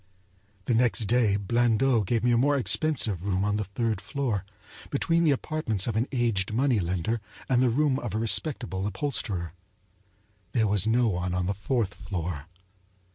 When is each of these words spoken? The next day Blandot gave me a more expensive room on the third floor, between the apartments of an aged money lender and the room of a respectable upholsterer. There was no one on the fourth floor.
The 0.65 0.73
next 0.73 1.01
day 1.05 1.35
Blandot 1.35 2.07
gave 2.07 2.23
me 2.23 2.31
a 2.31 2.35
more 2.37 2.57
expensive 2.57 3.23
room 3.23 3.45
on 3.45 3.57
the 3.57 3.65
third 3.65 4.01
floor, 4.01 4.43
between 4.89 5.23
the 5.25 5.29
apartments 5.29 5.85
of 5.85 5.95
an 5.95 6.07
aged 6.11 6.51
money 6.53 6.79
lender 6.79 7.21
and 7.47 7.61
the 7.61 7.69
room 7.69 7.99
of 7.99 8.15
a 8.15 8.17
respectable 8.17 8.87
upholsterer. 8.87 9.53
There 10.53 10.65
was 10.67 10.87
no 10.87 11.07
one 11.07 11.35
on 11.35 11.45
the 11.45 11.53
fourth 11.53 11.93
floor. 11.93 12.47